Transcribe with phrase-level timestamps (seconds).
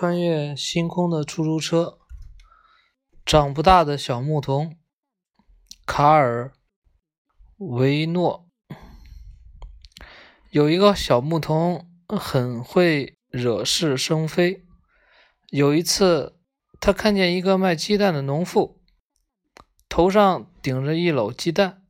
[0.00, 1.98] 穿越星空的出租车，
[3.26, 4.76] 长不大的小牧童
[5.84, 6.52] 卡尔
[7.56, 8.48] 维诺。
[10.50, 14.64] 有一个小牧童很会惹是生非。
[15.48, 16.38] 有一次，
[16.78, 18.80] 他看见一个卖鸡蛋的农妇，
[19.88, 21.82] 头上顶着一篓鸡蛋，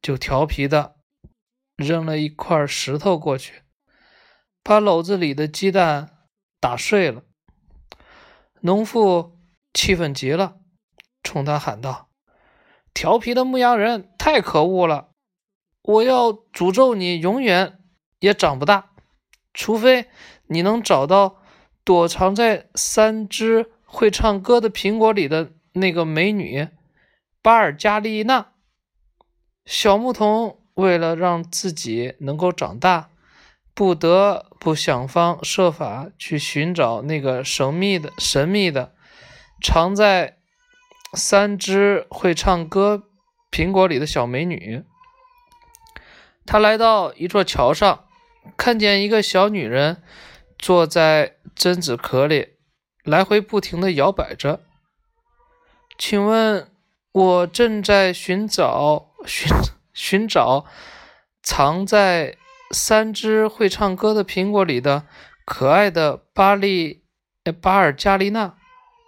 [0.00, 0.96] 就调皮的
[1.76, 3.60] 扔了一块石头过去，
[4.62, 6.14] 把篓子里的鸡蛋。
[6.66, 7.22] 打碎了，
[8.62, 9.38] 农妇
[9.72, 10.56] 气愤极了，
[11.22, 12.08] 冲他喊道
[12.92, 15.10] ：“调皮的牧羊人，太可恶了！
[15.82, 17.78] 我要诅咒你，永远
[18.18, 18.90] 也长不大，
[19.54, 20.06] 除非
[20.48, 21.40] 你能找到
[21.84, 26.66] 躲藏在三只会唱歌的苹果里的那个美女
[27.42, 28.54] 巴尔加丽娜。”
[29.64, 33.10] 小牧童为了让自己能够长大。
[33.76, 38.94] 不得不想方设法去寻找那个神秘的、神秘的
[39.62, 40.38] 藏在
[41.12, 43.02] 三只会唱歌
[43.50, 44.82] 苹果里的小美女。
[46.46, 48.06] 他来到一座桥上，
[48.56, 50.02] 看见一个小女人
[50.58, 52.54] 坐在榛子壳里，
[53.04, 54.62] 来回不停地摇摆着。
[55.98, 56.72] 请问，
[57.12, 59.52] 我正在寻找寻
[59.92, 60.64] 寻找
[61.42, 62.38] 藏在。
[62.70, 65.06] 三只会唱歌的苹果里的
[65.44, 67.04] 可爱的巴利
[67.60, 68.56] 巴尔加丽娜，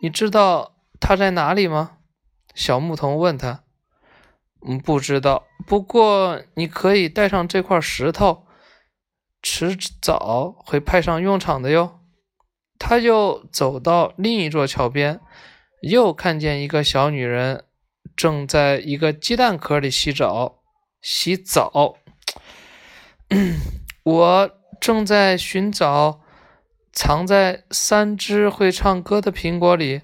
[0.00, 1.98] 你知道她在哪里吗？
[2.54, 3.64] 小牧童问他。
[4.66, 5.46] 嗯，不知道。
[5.66, 8.46] 不过你可以带上这块石头，
[9.40, 12.00] 迟早会派上用场的哟。
[12.78, 15.20] 他又走到另一座桥边，
[15.82, 17.64] 又看见一个小女人
[18.16, 20.62] 正在一个鸡蛋壳里洗澡。
[21.00, 21.96] 洗澡。
[24.04, 26.20] 我正在寻找
[26.92, 30.00] 藏在三只会唱歌的苹果里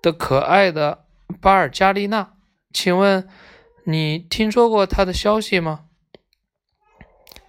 [0.00, 1.04] 的可爱的
[1.40, 2.34] 巴尔加丽娜，
[2.72, 3.28] 请问
[3.84, 5.86] 你听说过她的消息吗？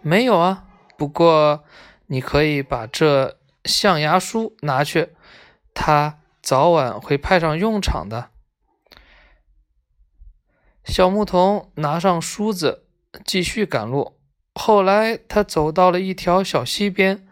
[0.01, 0.65] 没有啊，
[0.97, 1.63] 不过
[2.07, 5.09] 你可以把这象牙梳拿去，
[5.75, 8.31] 它早晚会派上用场的。
[10.83, 12.87] 小牧童拿上梳子，
[13.23, 14.17] 继续赶路。
[14.53, 17.25] 后来，他走到了一条小溪边，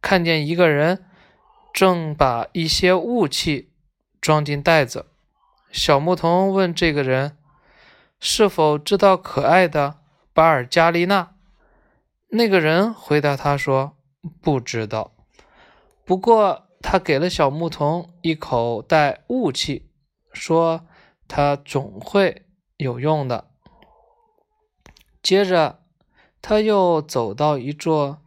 [0.00, 1.04] 看见一个人
[1.74, 3.72] 正把一些雾气
[4.20, 5.06] 装进袋子。
[5.72, 7.36] 小牧童问这个人
[8.20, 9.98] ：“是否知道可爱的
[10.32, 11.34] 巴尔加丽娜？”
[12.30, 13.96] 那个人回答他说
[14.40, 15.12] ：“不知道。”
[16.06, 19.90] 不过，他给了小牧童一口袋雾气，
[20.32, 20.86] 说
[21.26, 23.50] ：“他总会有用的。”
[25.20, 25.79] 接着。
[26.42, 28.18] 他又走到一座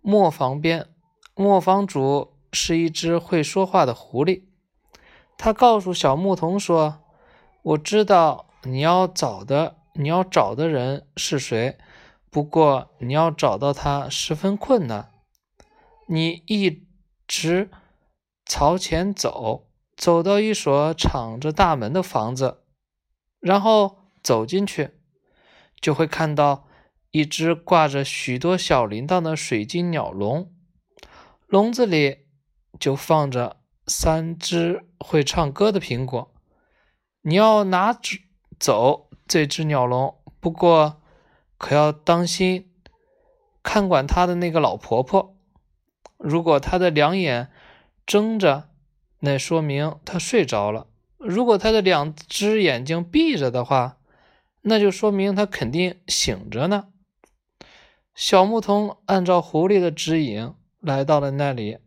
[0.00, 0.88] 磨坊边，
[1.34, 4.44] 磨坊主是一只会说话的狐狸。
[5.36, 7.02] 他告诉小牧童说
[7.62, 11.78] ：“我知道你要找的，你要找的人是谁，
[12.30, 15.10] 不过你要找到他十分困难。
[16.08, 16.86] 你一
[17.26, 17.70] 直
[18.46, 22.62] 朝前走，走到一所敞着大门的房子，
[23.40, 24.92] 然后走进去，
[25.80, 26.66] 就会看到。”
[27.14, 30.52] 一只挂着许多小铃铛的水晶鸟笼，
[31.46, 32.26] 笼子里
[32.80, 36.34] 就放着三只会唱歌的苹果。
[37.22, 37.96] 你要拿
[38.58, 41.00] 走这只鸟笼，不过
[41.56, 42.72] 可要当心
[43.62, 45.36] 看管它的那个老婆婆。
[46.18, 47.52] 如果她的两眼
[48.04, 48.70] 睁着，
[49.20, 50.88] 那说明她睡着了；
[51.18, 53.98] 如果她的两只眼睛闭着的话，
[54.62, 56.88] 那就说明她肯定醒着呢。
[58.14, 61.78] 小牧童按照狐狸的指引来到了那里，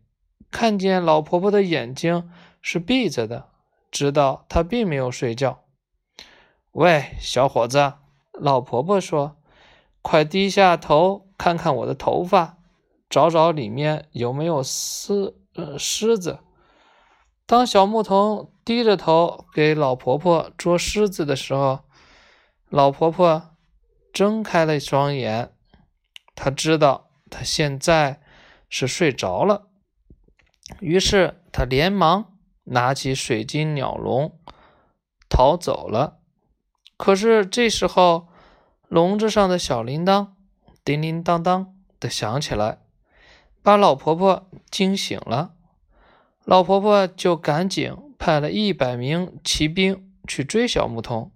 [0.50, 2.30] 看见老婆婆的眼睛
[2.60, 3.48] 是闭着的，
[3.90, 5.64] 知道她并没有睡觉。
[6.72, 7.94] 喂，小伙子，
[8.32, 9.38] 老婆婆说
[10.02, 12.58] ：“快低下头看看我的头发，
[13.08, 16.40] 找找里面有没有狮呃虱子。”
[17.46, 21.80] 当小牧童低着头给老婆婆捉虱子的时候，
[22.68, 23.56] 老婆婆
[24.12, 25.54] 睁开了双眼。
[26.40, 28.20] 他知道他现在
[28.70, 29.66] 是睡着了，
[30.78, 34.38] 于是他连忙拿起水晶鸟笼
[35.28, 36.20] 逃走了。
[36.96, 38.28] 可是这时候，
[38.86, 40.28] 笼子上的小铃铛
[40.84, 42.78] 叮叮当当的响起来，
[43.60, 45.54] 把老婆婆惊醒了。
[46.44, 51.32] 老婆婆就赶紧派了一百名骑兵去追小牧童。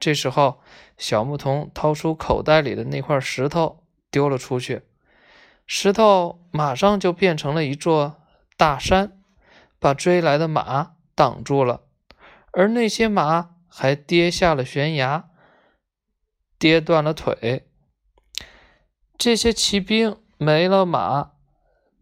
[0.00, 0.62] 这时候，
[0.96, 3.82] 小牧童掏出口袋里的那块石头。
[4.16, 4.80] 丢了出去，
[5.66, 8.16] 石头马上就变成了一座
[8.56, 9.20] 大山，
[9.78, 11.82] 把追来的马挡住了，
[12.50, 15.28] 而那些马还跌下了悬崖，
[16.58, 17.68] 跌断了腿。
[19.18, 21.32] 这些骑兵没了马，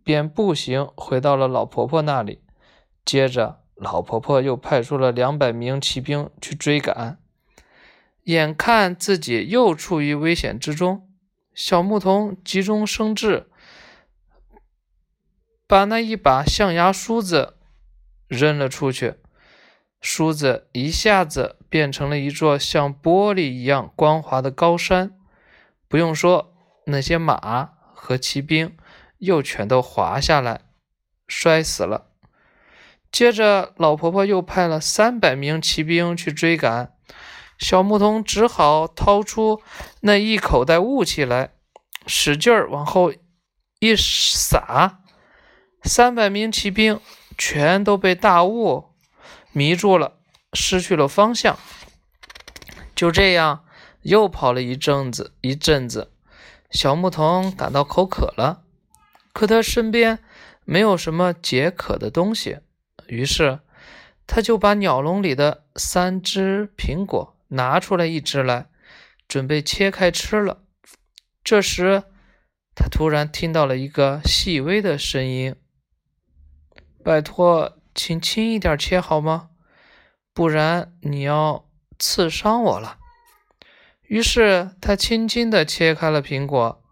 [0.05, 2.45] 便步行回到了老婆婆那里。
[3.05, 7.19] 接着，老婆婆又派出了两百名骑兵去追赶。
[8.23, 11.11] 眼看自己又处于危险之中，
[11.55, 13.49] 小牧童急中生智，
[15.67, 17.56] 把那一把象牙梳子
[18.27, 19.15] 扔了出去。
[20.01, 25.17] 梳子一下子变成了一座像玻璃一样光滑的高山。
[25.89, 26.55] 不用说，
[26.87, 28.77] 那些马和骑兵
[29.19, 30.62] 又全都滑下来，
[31.27, 32.09] 摔死了。
[33.11, 36.93] 接着，老婆婆又派了三百名骑兵去追赶。
[37.59, 39.62] 小牧童只好掏出
[40.01, 41.51] 那一口袋雾气来，
[42.06, 43.12] 使劲儿往后
[43.81, 45.01] 一撒，
[45.83, 47.01] 三百名骑兵
[47.39, 48.91] 全都被大雾
[49.53, 50.19] 迷住了，
[50.53, 51.59] 失去了方向。
[52.95, 53.65] 就这样，
[54.03, 56.12] 又跑了一阵子，一阵子，
[56.71, 58.62] 小牧童感到口渴了，
[59.33, 60.19] 可他身边
[60.65, 62.59] 没有什么解渴的东西，
[63.06, 63.61] 于是
[64.27, 67.34] 他就把鸟笼里的三只苹果。
[67.55, 68.67] 拿出来一只来，
[69.27, 70.62] 准备切开吃了。
[71.43, 72.05] 这时，
[72.75, 75.55] 他突然听到了一个细微的声音
[77.03, 79.51] ：“拜托，请轻一点切好吗？
[80.33, 81.69] 不然你要
[81.99, 82.99] 刺伤我了。”
[84.03, 86.83] 于是他轻轻地切开了苹果，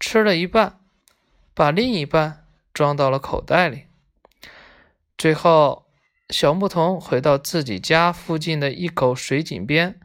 [0.00, 0.80] 吃了一半，
[1.54, 3.86] 把另一半装到了口袋里。
[5.18, 5.86] 最后，
[6.30, 10.00] 小牧童回到自己家附近的一口水井边。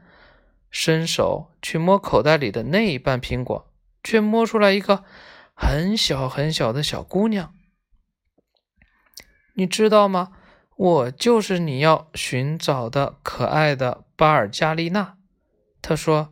[0.79, 5.03] 伸手去摸口袋里的那一半苹果，却摸出来一个
[5.55, 7.51] 很小很小的小姑娘。
[9.55, 10.33] 你知道吗？
[10.75, 15.17] 我就是你要寻找的可爱的巴尔加丽娜。
[15.81, 16.31] 他说：“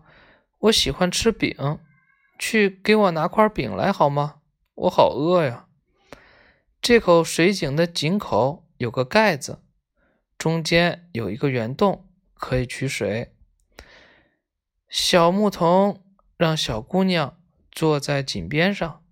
[0.66, 1.80] 我喜欢吃饼，
[2.38, 4.36] 去给我拿块饼来好吗？
[4.76, 5.66] 我好饿呀。”
[6.80, 9.64] 这口水井的井口有个盖子，
[10.38, 13.35] 中间有一个圆洞，可以取水。
[14.88, 16.04] 小牧童
[16.38, 17.38] 让小姑娘
[17.72, 19.04] 坐在井边上，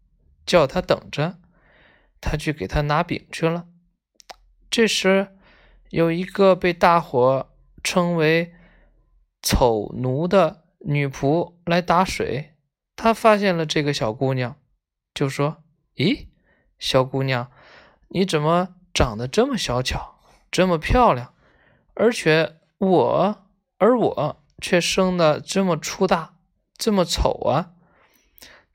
[0.45, 1.39] 叫她等着，
[2.21, 3.67] 他去给她拿饼去了。
[4.69, 5.35] 这时，
[5.89, 7.49] 有一个被大伙
[7.83, 8.53] 称为
[9.41, 12.55] “丑奴”的女仆来打水，
[12.95, 14.57] 她发现了这个小姑娘，
[15.13, 15.63] 就说
[15.97, 16.27] ：“咦，
[16.79, 17.51] 小姑娘，
[18.09, 21.33] 你怎么长得这么小巧，这么漂亮？
[21.95, 23.47] 而且我，
[23.77, 26.35] 而我。”却生的这么粗大，
[26.77, 27.71] 这么丑啊！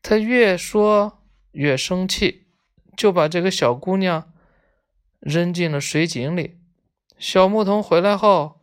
[0.03, 2.47] 他越说越生气，
[2.95, 4.31] 就把这个小姑娘
[5.19, 6.59] 扔进了水井里。
[7.19, 8.61] 小牧童回来后，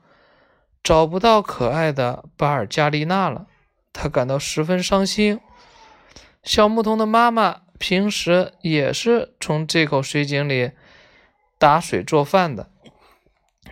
[0.83, 3.47] 找不到可爱的巴尔加丽娜了，
[3.91, 5.41] 他感到十分伤心。
[6.43, 10.73] 小牧童的妈妈平时也是从这口水井里
[11.57, 12.69] 打水做饭的。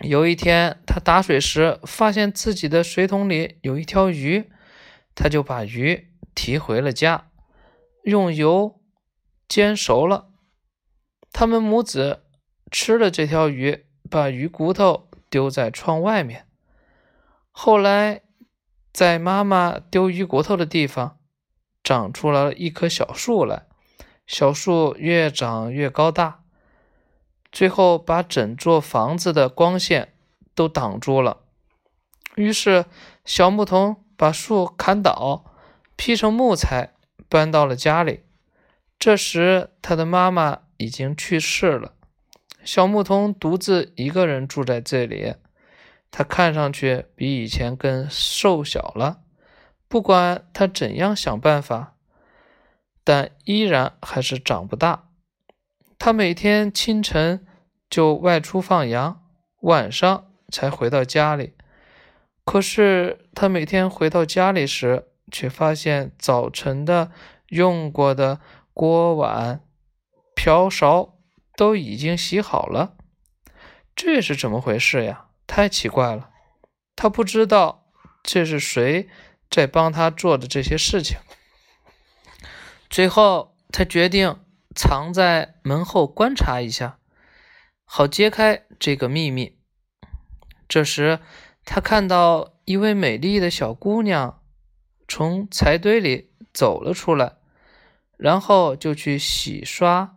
[0.02, 4.50] 有一天，他打水时发现自己的水桶里有一条鱼，
[5.14, 7.30] 他就把鱼提回了家，
[8.02, 8.80] 用油
[9.48, 10.30] 煎熟了。
[11.32, 12.24] 他们母子
[12.70, 16.46] 吃了这条鱼，把鱼骨头丢在窗外面。
[17.50, 18.22] 后来，
[18.92, 21.18] 在妈妈丢鱼骨头的地方，
[21.82, 23.66] 长出了一棵小树来，
[24.26, 26.43] 小树越长越高大。
[27.54, 30.12] 最后把整座房子的光线
[30.56, 31.42] 都挡住了。
[32.34, 32.84] 于是
[33.24, 35.44] 小牧童把树砍倒，
[35.94, 36.94] 劈成木材，
[37.28, 38.24] 搬到了家里。
[38.98, 41.92] 这时他的妈妈已经去世了，
[42.64, 45.36] 小牧童独自一个人住在这里。
[46.10, 49.20] 他看上去比以前更瘦小了。
[49.86, 51.94] 不管他怎样想办法，
[53.04, 55.03] 但依然还是长不大。
[55.98, 57.46] 他每天清晨
[57.88, 59.22] 就外出放羊，
[59.60, 61.54] 晚上才回到家里。
[62.44, 67.10] 可是他每天回到家里时，却发现早晨的
[67.48, 68.40] 用过的
[68.74, 69.62] 锅碗
[70.34, 71.16] 瓢勺
[71.56, 72.96] 都已经洗好了。
[73.96, 75.26] 这是怎么回事呀？
[75.46, 76.30] 太奇怪了！
[76.96, 77.86] 他不知道
[78.22, 79.08] 这是谁
[79.48, 81.16] 在帮他做的这些事情。
[82.90, 84.43] 最后，他决定。
[84.74, 86.98] 藏在门后观察一下，
[87.84, 89.58] 好揭开这个秘密。
[90.68, 91.20] 这时，
[91.64, 94.42] 他看到一位美丽的小姑娘
[95.06, 97.36] 从柴堆里走了出来，
[98.16, 100.16] 然后就去洗刷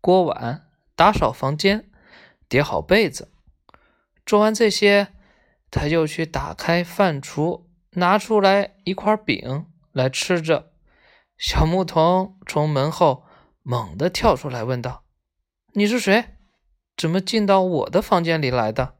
[0.00, 1.90] 锅碗、打扫房间，
[2.48, 3.32] 叠好被子。
[4.24, 5.08] 做完这些，
[5.70, 10.72] 他又去打开饭橱，拿出来一块饼来吃着。
[11.36, 13.24] 小牧童从门后
[13.62, 15.04] 猛地跳出来，问道
[15.74, 16.36] ：“你是谁？
[16.96, 18.96] 怎么进到我的房间里来的？”“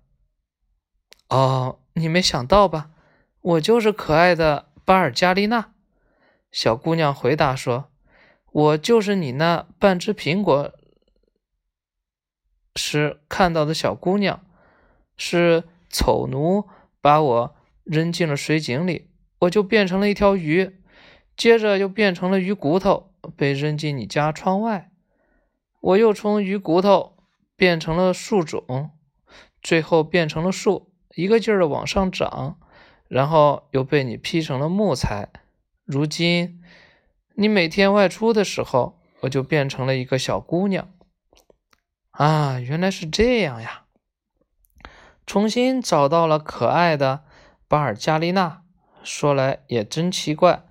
[1.29, 2.91] 哦，你没想到吧？
[3.41, 5.73] 我就是可爱的巴尔加丽娜。”
[6.53, 7.91] 小姑娘回答说
[8.53, 10.73] ：“我就是你那半只苹果
[12.77, 14.45] 时看到的小姑娘。”
[15.17, 16.69] 是丑奴
[17.01, 19.09] 把我扔进了水井里，
[19.41, 20.81] 我就变成了一条鱼，
[21.37, 24.91] 接着又变成了鱼骨头，被扔进你家窗外。
[25.81, 27.17] 我又从鱼骨头
[27.57, 28.91] 变成了树种，
[29.63, 32.59] 最后变成了树，一个劲儿的往上长，
[33.09, 35.29] 然后又被你劈成了木材。
[35.85, 36.63] 如今
[37.35, 40.93] 你每天外出的时候，我就变成了一个小姑娘。
[42.11, 43.87] 啊，原来是这样呀！
[45.25, 47.25] 重新找到了可爱的
[47.67, 48.63] 巴尔加丽娜，
[49.03, 50.65] 说来也真奇怪，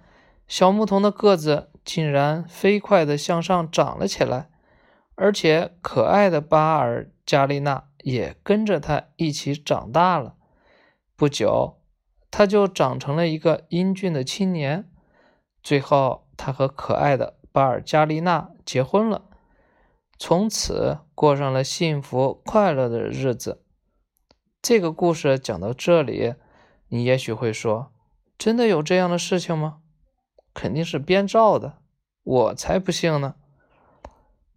[0.47, 4.49] 小牧童的个子竟然飞快地向上长了起来，
[5.15, 10.35] 而且可爱的巴尔加丽娜也跟着他一起长大了。
[11.15, 11.81] 不久，
[12.29, 14.89] 他就长成了一个英俊的青年。
[15.61, 19.25] 最后，他和可爱的巴尔加丽娜结婚了，
[20.17, 23.63] 从此过上了幸福快乐的日子。
[24.61, 26.35] 这个故事讲到这里，
[26.87, 27.91] 你也许会说
[28.37, 29.79] ：“真的有这样的事情吗？”
[30.53, 31.77] 肯定是编造的，
[32.23, 33.35] 我才不信呢。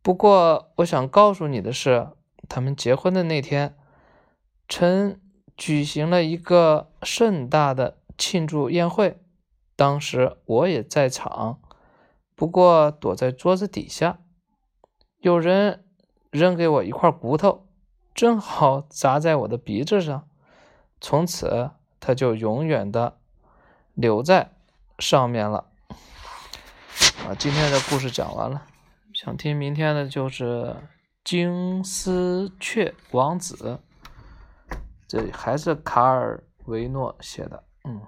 [0.03, 2.09] 不过，我想告诉你的是，
[2.49, 3.77] 他们结婚的那天，
[4.69, 5.21] 陈
[5.57, 9.19] 举行了一个盛大的庆祝宴会，
[9.77, 11.61] 当时我也在场，
[12.35, 14.19] 不过躲在桌子底下。
[15.19, 15.85] 有人
[16.31, 17.63] 扔给我一块骨头。
[18.15, 20.29] 正好砸在我的鼻子上，
[21.01, 23.19] 从此它就永远的
[23.93, 24.53] 留在
[25.01, 25.73] 上面了。
[27.27, 28.63] 啊，今天的故事讲完了，
[29.15, 30.77] 想听明天的就是
[31.25, 33.81] 金丝雀王子，
[35.09, 37.99] 这还是卡尔维诺写的，嗯。